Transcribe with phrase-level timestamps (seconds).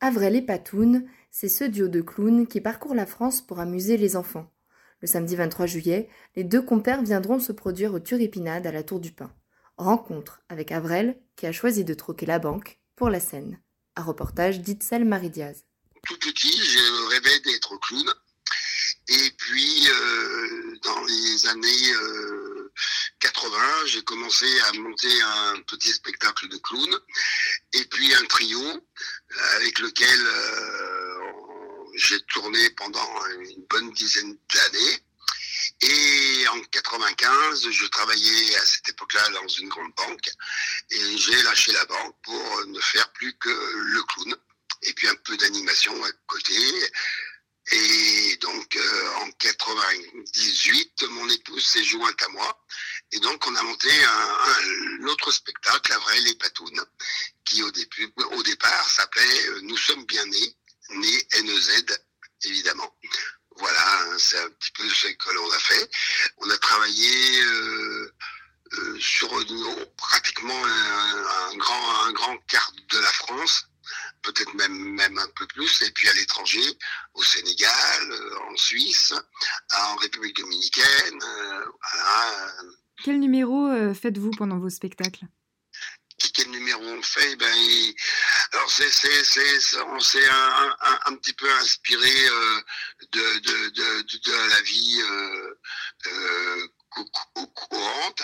[0.00, 4.14] Avrel et Patoun, c'est ce duo de clowns qui parcourt la France pour amuser les
[4.14, 4.48] enfants.
[5.00, 9.00] Le samedi 23 juillet, les deux compères viendront se produire au Turépinade à la Tour
[9.00, 9.32] du Pin.
[9.76, 13.60] Rencontre avec Avrel, qui a choisi de troquer la banque pour la scène.
[13.96, 15.64] Un reportage d'Itzel Marie-Diaz.
[16.06, 18.06] Tout petit, je rêvais d'être clown.
[19.08, 22.72] Et puis, euh, dans les années euh,
[23.20, 26.98] 80, j'ai commencé à monter un petit spectacle de clown
[27.72, 28.60] et puis un trio
[29.80, 30.98] lequel euh,
[31.96, 35.04] j'ai tourné pendant une bonne dizaine d'années.
[35.80, 40.28] Et en 95, je travaillais à cette époque-là dans une grande banque
[40.90, 44.36] et j'ai lâché la banque pour ne faire plus que le clown
[44.82, 46.54] et puis un peu d'animation à côté.
[47.70, 52.64] Et donc euh, en 98, mon épouse s'est jointe à moi
[53.12, 56.84] et donc on a monté un, un autre spectacle, Avril et Patoun,
[57.48, 60.56] qui au, début, au départ s'appelait euh, Nous sommes bien nés,
[60.90, 61.84] nés NEZ
[62.44, 62.94] évidemment.
[63.56, 65.90] Voilà, hein, c'est un petit peu ce que l'on a fait.
[66.38, 68.14] On a travaillé euh,
[68.74, 69.28] euh, sur
[69.96, 73.66] pratiquement un, grand, un grand quart de la France,
[74.22, 76.78] peut-être même, même un peu plus, et puis à l'étranger,
[77.14, 78.14] au Sénégal,
[78.48, 79.12] en Suisse,
[79.74, 81.18] en République dominicaine.
[83.02, 85.26] Quel numéro faites-vous pendant vos spectacles?
[86.46, 87.94] Numéro on fait ben,
[88.52, 90.28] alors c'est c'est c'est on s'est
[91.06, 92.60] un, petit peu inspiré euh,
[93.12, 95.54] de, la vie euh,
[96.06, 96.68] euh,
[97.54, 98.22] courante.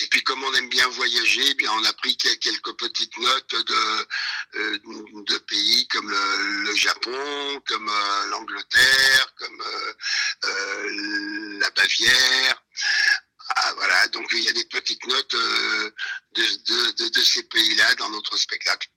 [0.00, 3.54] Et puis comme on aime bien voyager eh bien on a pris quelques petites notes
[4.54, 7.90] de pays comme le, Japon comme
[8.30, 9.62] l'Angleterre comme
[11.60, 12.47] la Bavière
[14.18, 15.90] donc il y a des petites notes euh,
[16.34, 18.88] de, de, de, de, ces pays-là dans notre spectacle.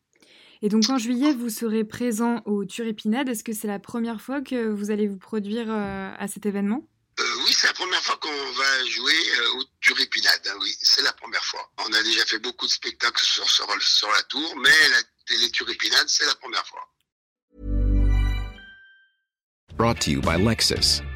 [0.62, 3.30] Et donc en juillet, vous serez présent au Turépinade.
[3.30, 6.88] Est-ce que c'est la première fois que vous allez vous produire euh, à cet événement?
[7.20, 9.20] Euh, Oui, c'est la première fois qu'on va jouer
[9.58, 10.48] au Turépinade.
[10.48, 11.72] Hein, oui, c'est la première fois.
[11.80, 15.50] On a déjà fait beaucoup de spectacles sur, sur, sur la tour, mais la télé
[15.52, 16.88] Turépinade, c'est la première fois.
[19.78, 21.02] Brought to you by Lexus.